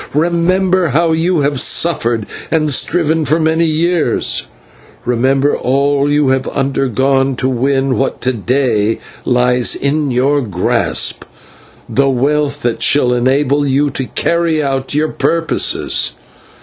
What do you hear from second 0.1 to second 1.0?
Remember